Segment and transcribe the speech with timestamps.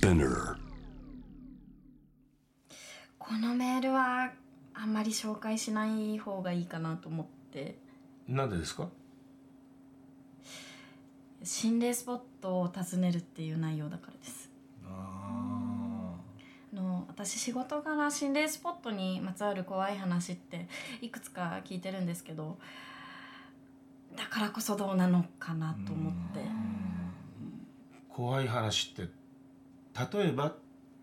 [0.00, 0.56] Spinner.
[3.18, 4.32] このメールは
[4.72, 7.76] あんまり紹介しない方がいいかなと思って。
[8.26, 8.88] なんでですか？
[11.42, 14.48] 心霊スポットを訪ねるっていう内容だからです。
[14.86, 16.14] あ
[16.72, 20.66] あの私仕事柄心霊スポットにまつわる怖い話って
[21.02, 22.56] いくつか聞いてるんですけど
[24.16, 26.40] だからこそどうなのかなと思って。
[28.08, 29.19] 怖い話って
[30.12, 30.54] 例えば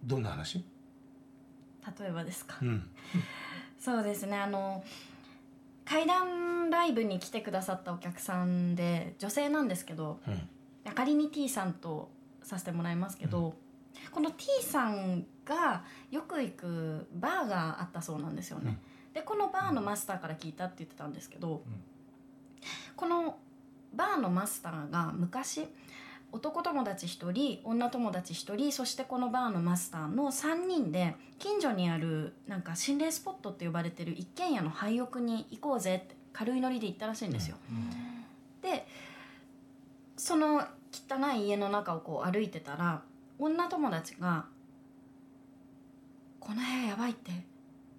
[0.04, 0.66] どんな話？
[2.00, 2.58] 例えばですか？
[2.62, 2.90] うん。
[3.80, 4.38] そうですね。
[4.38, 4.84] あの
[5.86, 10.50] 怪談ライブに来てくださったお客さんで女性なんですけどうん。
[10.96, 12.10] 仮に T さんと
[12.44, 13.56] させてもらいますけど、
[14.10, 18.80] この T さんがよく行くバーがあったそうなんですよね。
[19.14, 21.62] でこのバーのマスターから聞いたって言ってたんですけど、
[22.96, 23.38] この
[23.94, 25.68] バーのマスターが昔
[26.32, 37.58] 男友達1人女友達1人そしてこのバーのマスターの3人で近所にあるなんか心霊スポットって呼ばれてる一軒家の廃屋に行こうぜって軽いノリで行ったらしいんですよ。
[38.62, 38.86] で
[40.18, 43.02] その汚い家の中をこう歩いてたら
[43.40, 44.46] 女友達が
[46.40, 47.32] 「この部屋やばいって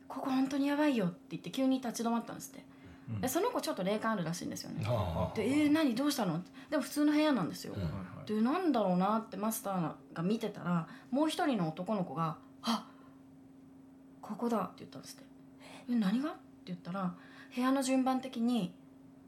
[0.07, 2.65] ここ本当にやばいよ」って言って急に立ち止まったんですって、
[3.11, 3.21] うん。
[3.21, 5.95] でその子ちょっと霊感あるらしいんですよね、あで「えー、何？
[5.95, 7.75] どうしたの?」でも普通の部屋なんですよ、
[8.35, 12.87] でなんだろうなってマスターが見てたらもう一人の男の子が「あ
[14.21, 15.25] ここだ」って言ったんですって
[15.91, 17.15] 「え何が?」って言ったら
[17.55, 18.67] 部屋の順番的に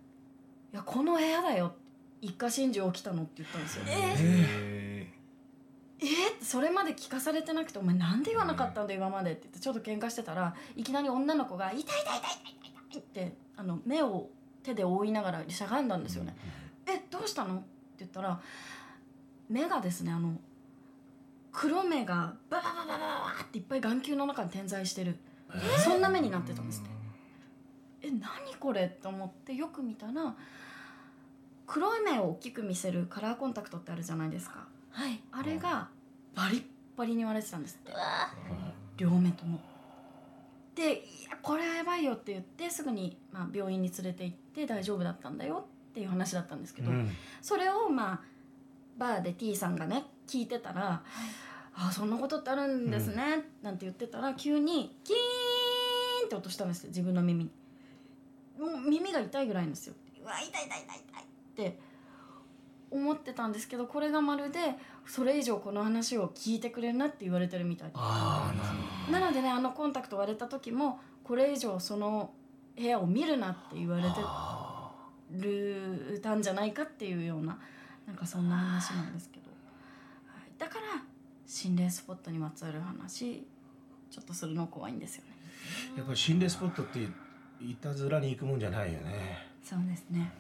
[0.73, 1.73] 「いやこの部屋だよ」
[2.21, 3.85] 一家心中起きたのって言ったんですよ。
[3.87, 5.11] え
[5.99, 6.05] え？
[6.05, 14.29] ーってそれまで聞かされてなくて「お前なんで言わなかったんだ今まで」って言ってちょっと喧嘩してたらいきなり女の子が「痛い痛い痛い痛い痛い」ってあの目を
[14.63, 16.37] 手で覆いながらしゃがんだんですよね。
[16.87, 17.65] えどうしたの?」って
[18.01, 18.39] 言ったら
[19.51, 20.33] 目がですねあの
[21.53, 25.17] 黒目がババババババっていっぱい眼球の中に点在してる。
[25.85, 28.09] そんな目になってたんですって。
[28.09, 30.35] え何これって思ってよく見たら
[31.67, 34.67] 黒い目を大きく見せるカラーコンタクトってあるじゃないですか。
[34.91, 35.21] はい。
[35.33, 35.89] あれが
[36.35, 36.63] バリッ
[36.97, 37.93] バリに割れてたんですって。
[37.93, 38.01] うわ。
[38.97, 39.61] 両目とも。
[40.75, 47.11] で「いやこれはやばいよ」って言ってすぐに、まあ、病院に連れて行って大丈夫だったんだよっていう話だったんですけど、うん。
[47.43, 48.21] それをまあ
[48.99, 51.03] バーで T さんがね聞いてたら
[51.75, 55.17] 「あそんなことってあるんですね」なんて言ってたら急にキー
[56.25, 57.51] ンって音したんですよ自分の耳に。
[58.59, 59.95] もう耳が痛いぐらいですよ。
[60.23, 61.27] うわ痛い痛い痛い痛いっ
[61.73, 61.79] て
[62.91, 64.59] 思ってたんですけどこれがまるで
[65.07, 67.93] それ以上この話を聞いてくれるなって言われてるみたい。
[67.93, 68.53] な
[69.11, 72.35] なのでねあのコンタクト割れた時もこれ以上その
[72.77, 74.21] 部屋を見るなって言われて
[75.39, 77.59] るたんじゃないかっていうような
[78.11, 79.47] なんかそんな話なんですけど、
[80.27, 81.05] はい、だから
[81.47, 83.47] 心霊スポットにまつわる話
[84.11, 85.31] ちょっとするの怖いんですよね。
[85.95, 86.99] ーやっぱり心霊スポットって
[87.61, 89.47] いたずらに行くもんじゃないよね。
[89.63, 90.33] そうですね。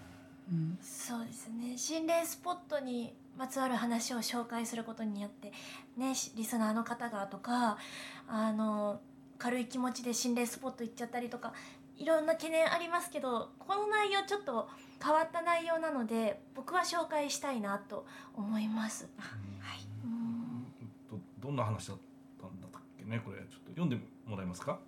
[0.50, 0.78] うん。
[0.82, 1.78] そうですね。
[1.78, 5.52] 心霊スポットにまつわる話を紹介することによって
[5.96, 7.78] ねしリスナーの方がとか
[8.26, 9.00] あの
[9.38, 11.54] 軽い気持ちで心霊スポット行っちゃったりとか
[12.00, 14.68] いろんな懸念ありますけどこの内容ちょっと
[15.04, 19.06] 変わった内容なので僕は紹介したいなと思います。
[19.18, 19.80] はい。
[20.04, 20.64] うん。
[21.10, 21.98] どどんな話だっ
[22.40, 23.38] たんだっけねこれ。
[23.40, 24.80] ちょっと読んでもらえますか？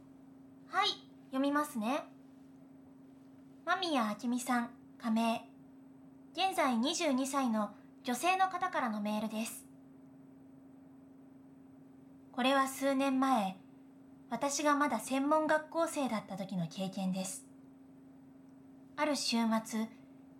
[0.69, 0.89] はい。
[1.27, 2.03] 読みますね。
[3.67, 5.47] 間宮明美さん加盟
[6.33, 7.71] 現在22歳の
[8.05, 9.67] 女性の方からのメールです。
[12.33, 13.59] これは数年前
[14.32, 17.44] 私がまだ専門学校生だった時の経験です。
[18.97, 19.87] ある週末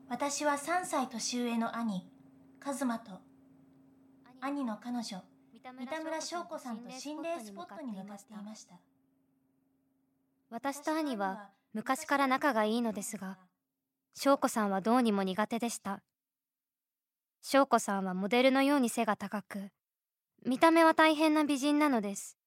[0.09, 2.03] 私は3歳年上の兄
[2.59, 3.11] カズマと
[4.41, 5.03] 兄の彼女
[5.53, 8.77] 三田村翔子さんと心霊スポットに向かっていました。
[10.49, 13.37] 私と兄は昔から仲がいいのですが
[14.15, 16.01] 翔子さんはどうにも苦手でした。
[17.43, 19.69] 翔子さんはモデルのように背が高く
[20.47, 22.39] 見た目は大変な美人なのです。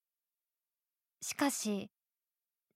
[1.22, 1.90] しかし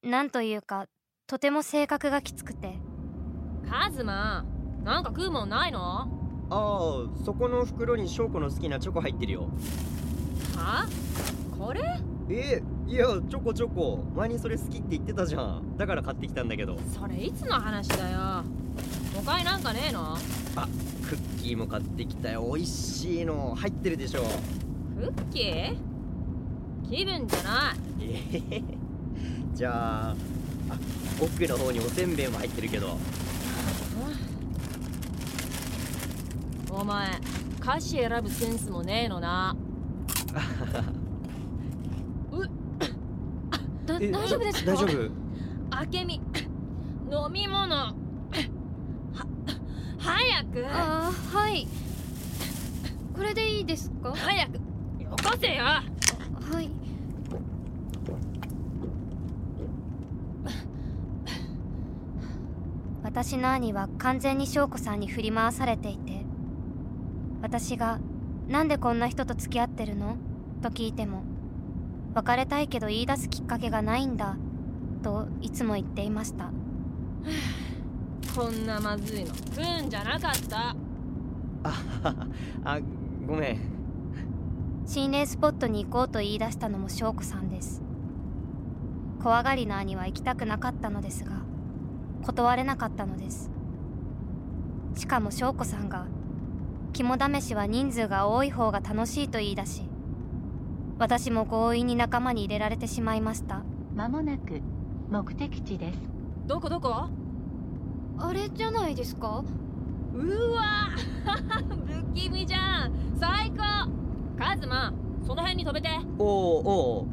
[0.03, 0.85] なんというか
[1.27, 2.79] とても性格がきつくて。
[3.69, 4.45] カズマ
[4.83, 5.79] なんか食うもんないの？
[5.79, 6.07] は
[6.49, 9.49] ああそこの袋に翔子の好きなチョコ入ってるよ。
[11.57, 11.81] これ？
[12.31, 14.03] えいやチョコチョコ。
[14.15, 15.77] 前にそれ好きって言ってたじゃん。
[15.77, 16.77] だから買ってきたんだけど。
[16.91, 18.43] それいつの話だよ？
[19.13, 20.17] 他になんかねえの？
[21.07, 22.49] クッキーも買ってきたよ。
[22.51, 23.53] 美味しいの。
[23.55, 24.21] 入ってるでしょ。
[24.99, 25.77] クッキー？
[26.89, 27.75] 気分じゃない。
[28.01, 28.63] えへへ
[29.53, 30.15] じゃああ
[31.21, 32.97] 奥の方におせんべいも入ってるけど。
[36.71, 37.09] お前
[37.61, 39.55] 歌詞選ぶセンスもねえのな。
[43.85, 44.71] だえ大丈夫ですか？
[44.73, 45.11] 大丈夫？
[45.71, 46.15] あけみ。
[46.15, 46.21] 飲
[47.31, 47.75] み物。
[47.75, 47.93] は
[49.97, 50.65] 早く。
[50.67, 51.67] あーはい。
[53.15, 54.13] これでいいですか？
[54.15, 54.53] 早く。
[54.53, 54.61] よ
[55.11, 55.63] こせよ。
[55.63, 55.83] は
[56.61, 56.69] い
[63.21, 66.23] 私の兄は完全に翔子さんに振り回されていて
[67.41, 67.99] 私が
[68.47, 70.15] 「なんでこんな人と付き合ってるの?」
[70.63, 71.23] と聞いても
[72.15, 74.37] 「別れたいけど言い出すきっかけがないんだ」
[75.03, 76.49] といつも言っていました。
[78.33, 79.35] こんなまずいの。
[79.35, 80.69] 食うんじゃなかった。
[80.69, 80.75] あ
[82.63, 82.79] あ
[83.27, 83.59] ごめん。
[84.85, 87.81] 心霊スポットに行こうと言い出したのも翔子さんです。
[89.21, 91.49] 怖がりな兄は行きたくなかったのですが
[92.23, 93.49] 断れなかったのです。
[94.95, 96.07] しかも翔子さんが
[96.93, 99.83] 肝試しは人数が多い方が楽しいと言い出し
[100.97, 103.61] 私も強引に仲間に入れられてしまいました。
[103.95, 104.61] まもなく
[105.09, 105.99] 目的地です。
[106.47, 107.07] どこどこ？
[108.17, 109.43] あれじゃないですか？
[110.13, 110.89] うわ
[111.87, 112.91] 不気味じゃん！
[113.17, 113.89] 最高！
[114.37, 114.91] カズマ
[115.25, 115.89] その辺に止めて。
[116.17, 117.07] おおお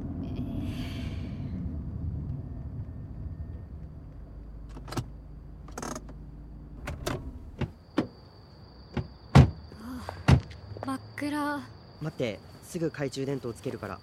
[12.03, 13.99] 待ってすぐ懐中電灯つけるから。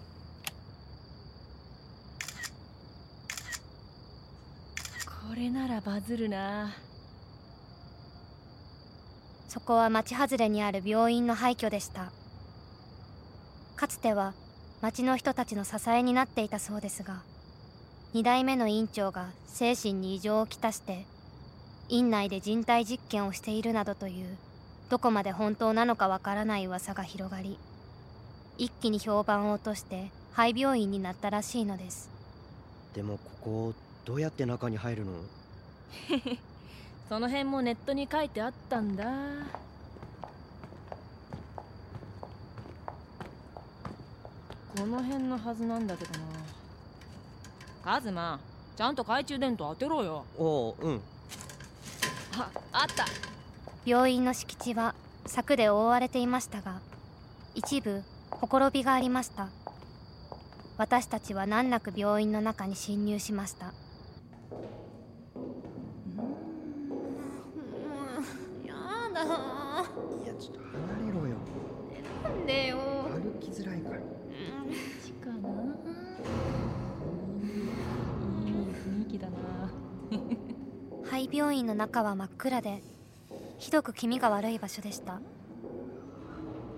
[5.06, 6.74] これならバズるな。
[9.48, 12.12] そこは町外れにある病院の廃墟でした。
[13.76, 14.34] かつては
[14.82, 17.22] 町の人たちの支えになっていたそうですが
[18.14, 21.06] 2代目の院長が精神に異常をきたして
[21.90, 24.38] 院内で人体実験をしているなどという
[24.94, 27.58] どこまで本当なのかわからない噂が広がり
[28.60, 32.12] 一気に評判を落として廃病院になったらしいのです。
[32.94, 33.74] でもここ
[34.06, 35.14] どうやって中に入るの？
[37.10, 39.04] その辺もネットに書いてあったんだ。
[44.78, 46.26] この辺のはずなんだけどな。
[47.84, 48.40] カズマ
[48.78, 50.26] ちゃんと懐中電灯当てろよ。
[50.38, 51.02] おおうん。
[52.38, 53.33] ああった
[53.86, 54.96] 病院の敷地は
[55.26, 56.80] 柵で覆われていましたが
[57.54, 58.02] 一部
[58.32, 59.50] ほころびがありました。
[60.78, 63.68] 私たちは難なく病院の中に侵入しました。
[63.68, 63.74] や
[69.14, 69.22] だ。
[69.24, 69.26] い
[70.28, 71.36] やちょっと離れろよ。
[72.24, 72.78] なんでよ。
[72.78, 74.00] 歩きづらいから。
[75.06, 75.36] ちかな。
[78.46, 79.38] いい雰囲気だな。
[81.06, 82.82] 廃病院の中は真っ暗で
[83.64, 85.22] ひどく気味が悪い場所でした。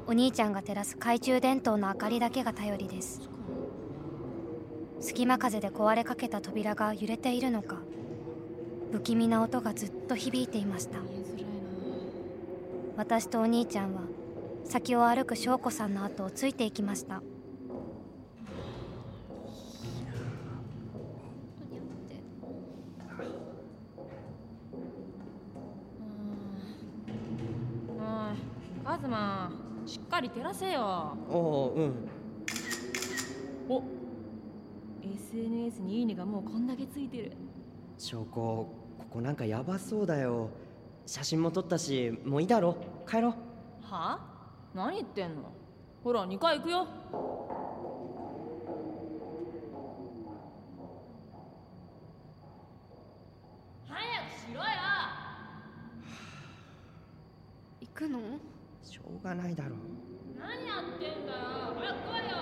[0.06, 3.22] お兄ちゃんが照らす懐中電灯の明かりだけが頼りです。
[5.00, 7.78] 隙間風で壊れかけた扉が揺れているのか
[8.92, 11.00] 不気味な音がずっと響いていました。
[12.98, 14.02] 私とお兄ちゃんは
[14.64, 17.24] 先を歩く翔子さんの後をついていきました
[28.85, 29.52] おいカズマ
[29.86, 31.18] しっかり照らせよ。
[31.30, 32.08] おおうん。
[33.68, 33.84] お
[35.04, 37.34] SNS にいいねがもうこんだけついてる。
[37.98, 38.70] 証拠こ
[39.10, 40.50] こなんかヤバそうだよ。
[41.06, 42.78] 写真も撮ったしもういいだろ。
[43.06, 43.34] 帰ろう。
[43.82, 44.18] は
[44.74, 45.52] 何言ってんの？
[46.02, 46.88] ほら2階行くよ。
[53.88, 54.04] 早く
[54.40, 54.66] しろよ。
[57.82, 58.20] 行くの？
[58.20, 59.76] しょうがないだろ
[60.38, 61.40] 何やってんだよ。
[61.78, 62.36] 早く来いよ。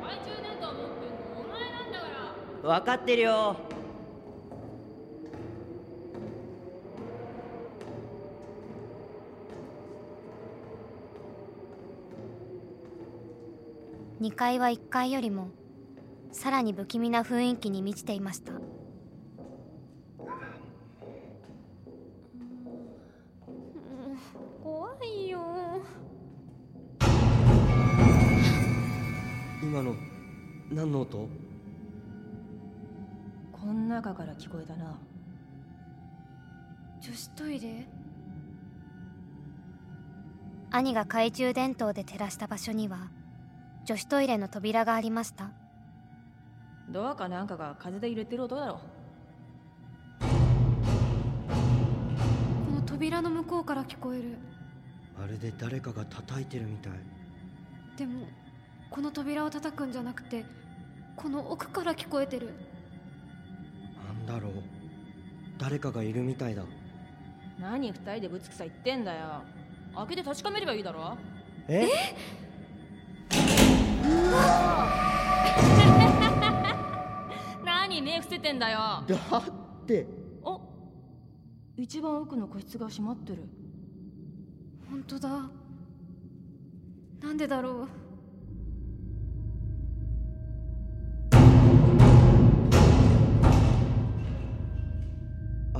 [0.00, 2.04] 懐中電灯持ってんのお前なんだか
[2.62, 3.56] ら分かってるよ。
[14.20, 15.50] 2階は1階よりも
[16.32, 18.52] さらに不気味な雰囲気に満ちていました
[31.08, 31.28] 音
[33.50, 34.98] こん中から聞こえたな。
[37.00, 37.86] 女子トイレ？
[40.70, 43.08] 兄が懐中電灯で照らした場所には
[43.86, 45.50] 女子トイレの扉がありました。
[46.90, 48.80] ドアかなんかが風で揺れてる音だろ。
[50.20, 50.26] こ
[52.74, 54.36] の扉の向こうから聞こえる。
[55.18, 56.92] まるで誰かが叩いてるみたい。
[57.96, 58.26] でも
[58.90, 60.44] この扉を叩くんじゃなくて
[61.18, 62.50] この奥から聞こえてる。
[64.06, 64.52] なんだろう。
[65.58, 66.62] 誰かがいるみたいだ。
[67.58, 69.42] 何二人でぶつくさ言ってんだよ。
[69.96, 71.18] 開けて確かめればいいだろ。
[71.66, 71.88] え？
[77.64, 78.78] 何目伏せてんだよ。
[78.78, 79.04] だ
[79.38, 79.42] っ
[79.86, 80.06] て。
[80.44, 80.56] あ
[81.76, 83.42] 一番奥の個室が閉まってる。
[84.88, 85.50] 本当だ。
[87.20, 87.88] なんでだろう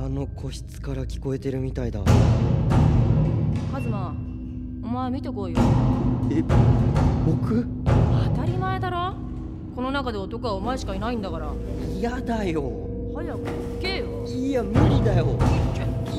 [0.09, 2.01] の個室から聞こえてるみたいだ。
[3.71, 4.15] カズマ
[4.83, 5.59] お前見てこいよ。
[6.31, 6.43] え
[7.25, 7.67] 僕？
[7.85, 9.13] 当たり前だろ。
[9.75, 11.53] この中で男はお前しかいないんだから。
[11.97, 12.71] 嫌だよ。
[13.15, 13.45] 早く行
[13.81, 14.25] けよ。
[14.25, 15.37] いや無理だよ。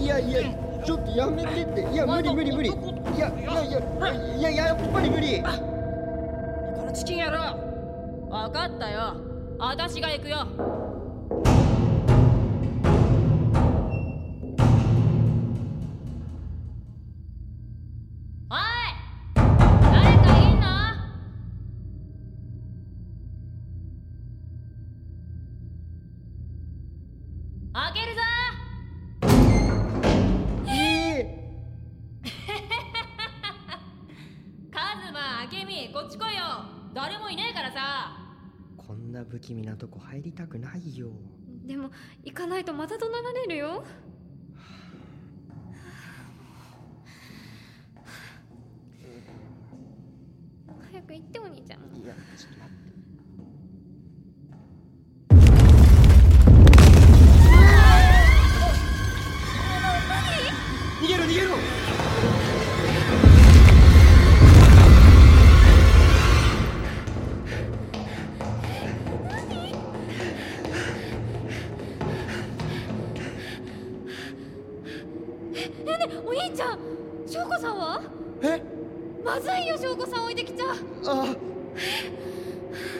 [0.00, 0.40] いやいや
[0.84, 1.92] ちょっとやめてって。
[1.92, 2.70] いや無理無理無理。
[2.70, 2.72] い
[3.18, 5.42] やいやいやいややっぱり無理。
[5.42, 5.48] こ
[6.86, 7.38] のチキン野郎。
[8.30, 9.16] 分かったよ。
[9.58, 10.46] 私が行くよ
[27.72, 28.20] 開けるぞ。
[30.68, 31.22] ええ
[34.72, 36.42] カズマ、アケミ、こっち来いよ。
[36.94, 38.16] 誰もいねえからさ。
[38.76, 41.12] こんな不気味なとこ入りたくないよ。
[41.64, 41.92] でも
[42.24, 43.84] 行かないとまた怒鳴られるよ。
[50.90, 51.80] 早く行ってお兄ちゃん。
[51.96, 52.89] いやちょっと待って
[75.80, 76.78] えねお兄ちゃん
[77.26, 78.02] 翔子さんは？
[78.42, 78.62] え？
[79.24, 80.64] まずいよ翔子さん置いてきちゃ。
[81.06, 81.36] あ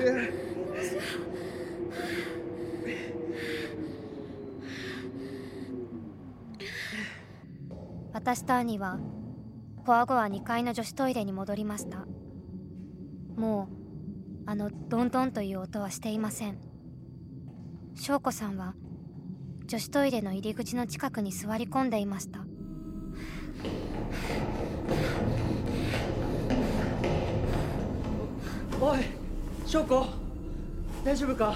[0.01, 0.33] え
[8.13, 8.99] 私と兄は
[9.87, 12.07] コア後は2階の女子トイレに戻りました。
[13.37, 13.69] も
[14.47, 16.59] うあのドンドンという音はしていません。
[17.95, 18.75] 翔子さんは
[19.67, 22.41] 女子トイレの入り口の近くに座り込んでいました
[28.81, 28.99] おい
[29.67, 30.07] 翔子。
[31.05, 31.55] 大丈夫か？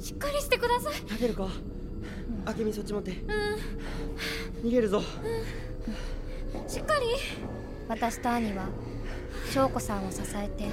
[0.00, 0.94] しっかりしてください。
[1.02, 1.48] 立てるか？
[2.58, 3.12] 明美そっち持って。
[4.62, 5.02] 逃げるぞ。
[6.66, 7.06] しっかり。
[7.88, 8.66] 私と兄は
[9.52, 10.68] 翔子さんを支えて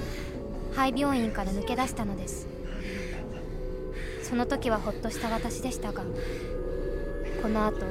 [0.74, 2.48] 廃病院から抜け出したのです。
[4.22, 6.02] その時はほっとした私でしたが
[7.44, 7.84] この後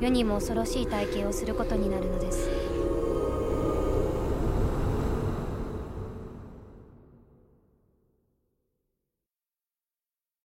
[0.00, 2.55] 世にも恐ろしい体験をすることになるのです。